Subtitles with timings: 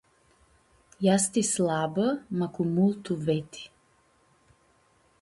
[1.15, 2.07] Easti slabã,
[2.37, 3.63] ma cu multu veti.